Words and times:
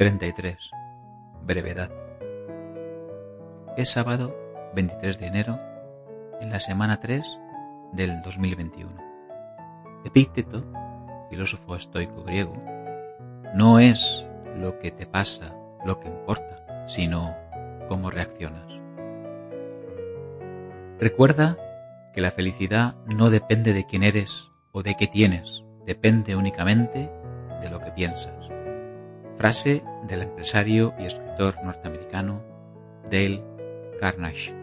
33. 0.00 0.56
Brevedad. 1.42 1.90
Es 3.76 3.90
sábado 3.90 4.34
23 4.74 5.18
de 5.18 5.26
enero, 5.26 5.58
en 6.40 6.48
la 6.48 6.58
semana 6.58 7.02
3 7.02 7.22
del 7.92 8.22
2021. 8.22 8.96
Epícteto, 10.06 10.64
filósofo 11.28 11.76
estoico 11.76 12.24
griego, 12.24 12.54
no 13.54 13.78
es 13.78 14.24
lo 14.56 14.78
que 14.78 14.90
te 14.90 15.04
pasa 15.04 15.54
lo 15.84 16.00
que 16.00 16.08
importa, 16.08 16.86
sino 16.88 17.36
cómo 17.86 18.10
reaccionas. 18.10 18.72
Recuerda 20.98 21.58
que 22.14 22.22
la 22.22 22.30
felicidad 22.30 22.94
no 23.04 23.28
depende 23.28 23.74
de 23.74 23.84
quién 23.84 24.02
eres 24.02 24.48
o 24.72 24.82
de 24.82 24.96
qué 24.96 25.08
tienes, 25.08 25.62
depende 25.84 26.36
únicamente 26.36 27.10
de 27.60 27.68
lo 27.68 27.80
que 27.80 27.90
piensas. 27.90 28.48
Frase 29.36 29.82
del 30.06 30.22
empresario 30.22 30.94
y 30.98 31.04
escritor 31.04 31.56
norteamericano 31.62 32.42
Dale 33.04 33.42
Carnegie. 34.00 34.54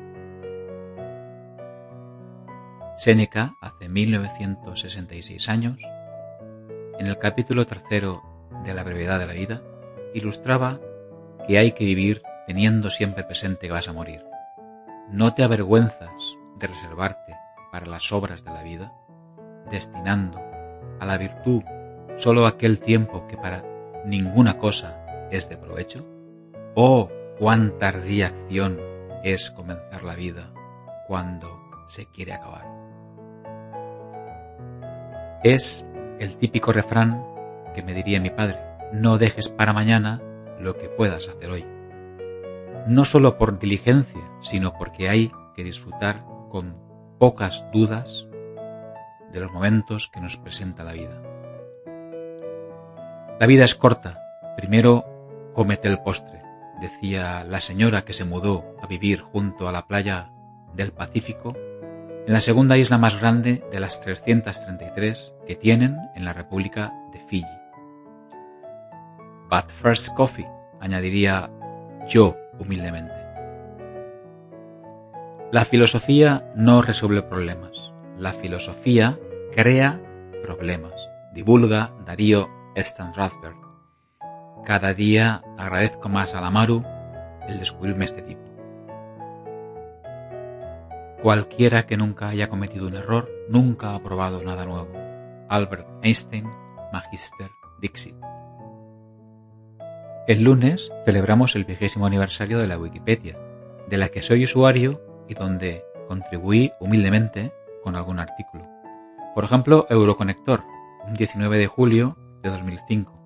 Séneca, 2.98 3.56
hace 3.62 3.90
1966 3.90 5.50
años, 5.50 5.78
en 6.98 7.08
el 7.08 7.20
capítulo 7.20 7.66
tercero 7.68 8.24
de 8.64 8.74
La 8.74 8.84
brevedad 8.84 9.20
de 9.20 9.28
la 9.28 9.34
vida, 9.34 9.62
ilustraba 10.14 10.80
que 11.48 11.60
hay 11.60 11.74
que 11.74 11.86
vivir 11.86 12.24
teniendo 12.48 12.90
siempre 12.90 13.24
presente 13.24 13.68
que 13.68 13.74
vas 13.74 13.88
a 13.88 13.94
morir. 13.94 14.26
No 15.10 15.34
te 15.36 15.44
avergüenzas 15.44 16.12
de 16.58 16.68
reservarte 16.68 17.36
para 17.72 17.86
las 17.86 18.12
obras 18.12 18.44
de 18.44 18.52
la 18.52 18.64
vida, 18.64 18.94
destinando 19.70 20.42
a 21.00 21.06
la 21.06 21.18
virtud 21.18 21.62
solo 22.16 22.48
aquel 22.48 22.80
tiempo 22.80 23.28
que 23.28 23.38
para 23.38 23.64
ninguna 24.06 24.58
cosa 24.58 25.07
es 25.32 25.50
de 25.50 25.58
provecho? 25.58 26.06
Oh, 26.76 27.10
cuán 27.40 27.78
tardía 27.80 28.28
acción 28.28 28.80
es 29.24 29.52
comenzar 29.52 30.04
la 30.04 30.16
vida 30.16 30.52
cuando 31.08 31.60
se 31.88 32.06
quiere 32.08 32.34
acabar. 32.34 32.66
Es 35.44 35.86
el 36.20 36.38
típico 36.38 36.72
refrán 36.72 37.24
que 37.74 37.84
me 37.84 37.94
diría 37.94 38.20
mi 38.20 38.30
padre, 38.30 38.60
no 38.92 39.18
dejes 39.18 39.50
para 39.50 39.74
mañana 39.74 40.22
lo 40.60 40.78
que 40.78 40.90
puedas 40.90 41.28
hacer 41.28 41.50
hoy. 41.50 41.66
No 42.88 43.06
solo 43.06 43.38
por 43.38 43.60
diligencia, 43.60 44.22
sino 44.42 44.74
porque 44.74 45.10
hay 45.10 45.32
que 45.56 45.64
disfrutar 45.64 46.24
con 46.50 46.76
pocas 47.20 47.66
dudas 47.72 48.28
de 49.32 49.40
los 49.40 49.52
momentos 49.52 50.10
que 50.14 50.22
nos 50.22 50.38
presenta 50.38 50.84
la 50.84 50.94
vida. 50.94 51.22
La 53.40 53.46
vida 53.46 53.66
es 53.66 53.76
corta. 53.76 54.24
Primero 54.56 55.17
cómete 55.58 55.88
el 55.88 55.98
postre, 55.98 56.44
decía 56.80 57.44
la 57.44 57.60
señora 57.62 58.06
que 58.06 58.14
se 58.14 58.26
mudó 58.26 58.76
a 58.80 58.86
vivir 58.86 59.22
junto 59.22 59.68
a 59.68 59.72
la 59.72 59.88
playa 59.88 60.30
del 60.76 60.92
Pacífico, 60.92 61.56
en 62.28 62.32
la 62.32 62.42
segunda 62.42 62.78
isla 62.78 63.00
más 63.00 63.20
grande 63.20 63.66
de 63.72 63.80
las 63.80 64.00
333 64.02 65.34
que 65.48 65.56
tienen 65.56 65.98
en 66.14 66.26
la 66.26 66.34
República 66.34 66.94
de 67.12 67.20
Fiji. 67.22 67.58
But 69.50 69.72
first 69.72 70.14
coffee, 70.14 70.48
añadiría 70.80 71.50
yo 72.08 72.38
humildemente. 72.60 73.16
La 75.52 75.66
filosofía 75.66 76.52
no 76.56 76.84
resuelve 76.84 77.24
problemas. 77.24 77.72
La 78.20 78.34
filosofía 78.34 79.18
crea 79.56 80.00
problemas. 80.44 80.94
Divulga 81.34 81.96
Darío 82.06 82.48
Stan 82.76 83.12
Rathberg. 83.16 83.67
Cada 84.68 84.94
día 84.94 85.44
agradezco 85.58 86.10
más 86.10 86.36
a 86.36 86.42
la 86.42 86.52
Maru 86.52 86.84
el 87.48 87.58
descubrirme 87.58 88.04
este 88.04 88.22
tipo. 88.22 88.42
Cualquiera 91.22 91.86
que 91.86 91.96
nunca 91.96 92.28
haya 92.28 92.50
cometido 92.50 92.86
un 92.86 92.98
error 92.98 93.32
nunca 93.48 93.96
ha 93.96 94.04
probado 94.04 94.44
nada 94.44 94.66
nuevo. 94.66 94.90
Albert 95.48 95.88
Einstein, 96.04 96.50
Magister 96.92 97.50
Dixit. 97.80 98.18
El 100.28 100.44
lunes 100.44 100.92
celebramos 101.06 101.56
el 101.56 101.64
vigésimo 101.64 102.06
aniversario 102.06 102.60
de 102.60 102.68
la 102.68 102.78
Wikipedia, 102.78 103.40
de 103.88 103.98
la 103.98 104.10
que 104.10 104.22
soy 104.22 104.44
usuario 104.44 105.02
y 105.30 105.34
donde 105.34 105.86
contribuí 106.10 106.74
humildemente 106.82 107.54
con 107.86 107.96
algún 107.96 108.20
artículo. 108.20 108.68
Por 109.34 109.46
ejemplo, 109.46 109.88
Euroconector, 109.90 110.66
un 111.08 111.14
19 111.14 111.58
de 111.58 111.68
julio 111.68 112.18
2005. 112.44 113.17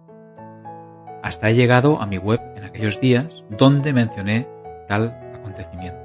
Hasta 1.21 1.49
he 1.49 1.55
llegado 1.55 2.01
a 2.01 2.05
mi 2.05 2.17
web 2.17 2.41
en 2.55 2.63
aquellos 2.63 2.99
días 2.99 3.27
donde 3.49 3.93
mencioné 3.93 4.47
tal 4.87 5.17
acontecimiento. 5.33 5.99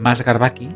Más 0.00 0.24
Garbaki 0.24 0.68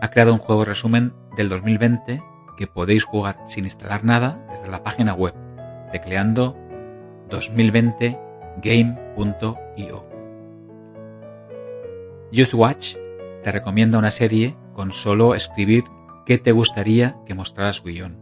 ha 0.00 0.10
creado 0.10 0.32
un 0.32 0.38
juego 0.38 0.64
resumen 0.64 1.12
del 1.36 1.48
2020 1.48 2.22
que 2.56 2.66
podéis 2.66 3.04
jugar 3.04 3.38
sin 3.46 3.64
instalar 3.64 4.04
nada 4.04 4.44
desde 4.50 4.68
la 4.68 4.82
página 4.82 5.14
web, 5.14 5.34
tecleando 5.92 6.56
2020game.io. 7.30 10.04
YouthWatch 12.32 12.96
te 13.42 13.52
recomienda 13.52 13.98
una 13.98 14.10
serie 14.10 14.56
con 14.72 14.92
solo 14.92 15.34
escribir 15.34 15.84
qué 16.24 16.38
te 16.38 16.52
gustaría 16.52 17.18
que 17.26 17.34
mostrara 17.34 17.72
su 17.72 17.84
guion. 17.84 18.18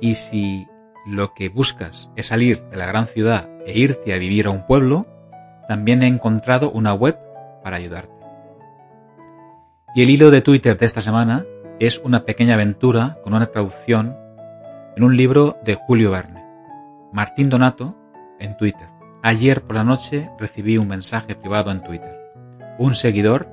Y 0.00 0.14
si 0.14 0.66
lo 1.08 1.32
que 1.32 1.48
buscas 1.48 2.10
es 2.16 2.26
salir 2.26 2.64
de 2.64 2.76
la 2.76 2.86
gran 2.86 3.06
ciudad 3.06 3.48
e 3.64 3.78
irte 3.78 4.12
a 4.12 4.18
vivir 4.18 4.46
a 4.46 4.50
un 4.50 4.66
pueblo, 4.66 5.06
también 5.66 6.02
he 6.02 6.06
encontrado 6.06 6.70
una 6.70 6.92
web 6.92 7.18
para 7.62 7.78
ayudarte. 7.78 8.12
Y 9.94 10.02
el 10.02 10.10
hilo 10.10 10.30
de 10.30 10.42
Twitter 10.42 10.76
de 10.76 10.84
esta 10.84 11.00
semana 11.00 11.46
es 11.80 11.98
una 12.04 12.24
pequeña 12.24 12.54
aventura 12.54 13.18
con 13.24 13.32
una 13.32 13.46
traducción 13.46 14.16
en 14.96 15.02
un 15.02 15.16
libro 15.16 15.56
de 15.64 15.76
Julio 15.76 16.10
Verne. 16.10 16.44
Martín 17.10 17.48
Donato, 17.48 17.96
en 18.38 18.58
Twitter. 18.58 18.88
Ayer 19.22 19.62
por 19.62 19.76
la 19.76 19.84
noche 19.84 20.30
recibí 20.38 20.76
un 20.76 20.88
mensaje 20.88 21.34
privado 21.34 21.70
en 21.70 21.82
Twitter. 21.82 22.18
Un 22.78 22.94
seguidor 22.94 23.48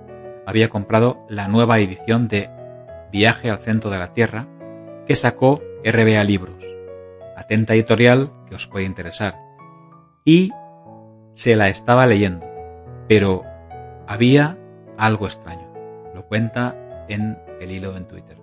había 0.45 0.69
comprado 0.69 1.25
la 1.29 1.47
nueva 1.47 1.79
edición 1.79 2.27
de 2.27 2.49
Viaje 3.13 3.49
al 3.49 3.59
centro 3.59 3.89
de 3.91 3.99
la 3.99 4.13
Tierra 4.13 4.45
que 5.07 5.15
sacó 5.15 5.61
RBA 5.85 6.21
Libros, 6.25 6.64
atenta 7.35 7.73
editorial 7.73 8.31
que 8.47 8.55
os 8.55 8.67
puede 8.67 8.85
interesar. 8.85 9.37
Y 10.23 10.51
se 11.33 11.55
la 11.55 11.69
estaba 11.69 12.07
leyendo, 12.07 12.45
pero 13.07 13.43
había 14.07 14.57
algo 14.97 15.25
extraño. 15.25 15.71
Lo 16.13 16.25
cuenta 16.27 16.75
en 17.07 17.37
el 17.59 17.71
hilo 17.71 17.95
en 17.95 18.07
Twitter. 18.07 18.37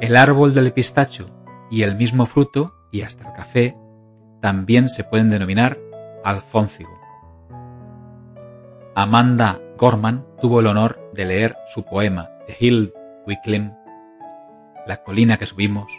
El 0.00 0.16
árbol 0.16 0.54
del 0.54 0.72
pistacho 0.72 1.28
y 1.70 1.82
el 1.82 1.96
mismo 1.96 2.24
fruto, 2.24 2.74
y 2.90 3.02
hasta 3.02 3.28
el 3.28 3.34
café, 3.34 3.76
también 4.40 4.88
se 4.88 5.04
pueden 5.04 5.28
denominar 5.28 5.78
alfóncigo. 6.24 6.98
Amanda 8.94 9.60
Gorman 9.76 10.24
tuvo 10.40 10.60
el 10.60 10.66
honor 10.66 10.98
de 11.12 11.24
leer 11.24 11.56
su 11.72 11.84
poema 11.84 12.30
The 12.46 12.56
Hill 12.58 12.92
We 13.26 13.38
la 14.88 15.02
colina 15.04 15.36
que 15.36 15.46
subimos, 15.46 15.92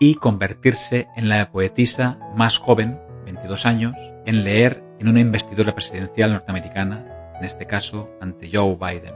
y 0.00 0.16
convertirse 0.16 1.08
en 1.16 1.28
la 1.28 1.50
poetisa 1.50 2.18
más 2.34 2.58
joven, 2.58 2.98
22 3.24 3.66
años, 3.66 3.94
en 4.24 4.42
leer 4.42 4.82
en 4.98 5.08
una 5.08 5.20
investidura 5.20 5.74
presidencial 5.74 6.32
norteamericana, 6.32 7.34
en 7.38 7.44
este 7.44 7.66
caso 7.66 8.10
ante 8.20 8.50
Joe 8.52 8.76
Biden. 8.76 9.14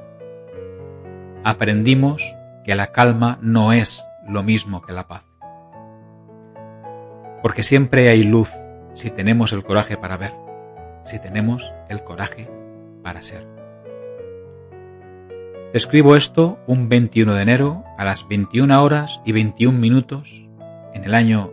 Aprendimos 1.43 2.23
que 2.65 2.75
la 2.75 2.93
calma 2.93 3.39
no 3.41 3.73
es 3.73 4.07
lo 4.27 4.43
mismo 4.43 4.83
que 4.83 4.93
la 4.93 5.09
paz. 5.09 5.25
Porque 7.43 7.63
siempre 7.63 8.11
hay 8.11 8.23
luz 8.23 8.53
si 8.95 9.11
tenemos 9.11 9.53
el 9.53 9.65
coraje 9.65 9.97
para 9.97 10.19
ver, 10.19 10.35
si 11.05 11.19
tenemos 11.19 11.73
el 11.89 12.05
coraje 12.05 12.51
para 13.03 13.23
ser. 13.23 13.60
Escribo 15.73 16.17
esto 16.17 16.59
un 16.67 16.89
21 16.89 17.33
de 17.33 17.43
enero 17.43 17.85
a 17.97 18.05
las 18.05 18.27
21 18.27 18.83
horas 18.83 19.21
y 19.25 19.31
21 19.31 19.79
minutos 19.79 20.45
en 20.95 21.05
el 21.05 21.15
año 21.15 21.53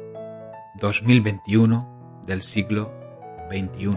2021 0.81 2.23
del 2.25 2.41
siglo 2.41 2.91
XXI. 3.51 3.95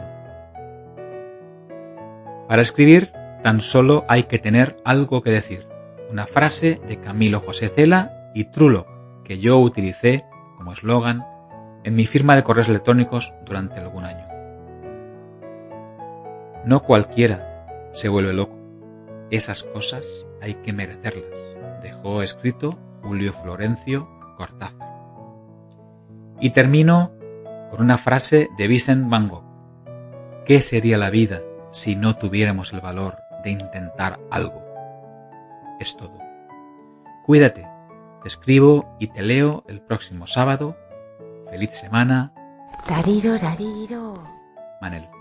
Para 2.46 2.60
escribir 2.60 3.12
tan 3.42 3.62
solo 3.62 4.04
hay 4.08 4.24
que 4.24 4.38
tener 4.38 4.76
algo 4.84 5.22
que 5.22 5.30
decir, 5.30 5.66
una 6.10 6.26
frase 6.26 6.82
de 6.86 7.00
Camilo 7.00 7.40
José 7.40 7.70
Cela 7.70 8.30
y 8.34 8.44
Trulock 8.44 8.88
que 9.24 9.38
yo 9.38 9.58
utilicé 9.58 10.26
como 10.58 10.74
eslogan 10.74 11.24
en 11.82 11.94
mi 11.94 12.04
firma 12.04 12.36
de 12.36 12.42
correos 12.42 12.68
electrónicos 12.68 13.32
durante 13.46 13.80
algún 13.80 14.04
año. 14.04 14.26
No 16.66 16.82
cualquiera 16.82 17.88
se 17.92 18.10
vuelve 18.10 18.34
loco 18.34 18.59
esas 19.30 19.64
cosas 19.64 20.26
hay 20.40 20.54
que 20.54 20.72
merecerlas, 20.72 21.30
dejó 21.82 22.22
escrito 22.22 22.78
Julio 23.02 23.32
Florencio 23.32 24.08
Cortázar. 24.36 24.88
Y 26.40 26.50
termino 26.50 27.12
con 27.70 27.80
una 27.80 27.98
frase 27.98 28.48
de 28.56 28.66
Vincent 28.66 29.08
Van 29.08 29.28
Gogh. 29.28 29.44
¿Qué 30.44 30.60
sería 30.60 30.98
la 30.98 31.10
vida 31.10 31.42
si 31.70 31.94
no 31.94 32.16
tuviéramos 32.16 32.72
el 32.72 32.80
valor 32.80 33.18
de 33.44 33.50
intentar 33.50 34.18
algo? 34.30 34.64
Es 35.78 35.96
todo. 35.96 36.18
Cuídate, 37.24 37.68
te 38.22 38.28
escribo 38.28 38.96
y 38.98 39.08
te 39.08 39.22
leo 39.22 39.64
el 39.68 39.80
próximo 39.80 40.26
sábado. 40.26 40.76
Feliz 41.50 41.70
semana. 41.70 42.32
Tariro, 42.86 43.36
rariro. 43.38 44.14
Manel. 44.80 45.19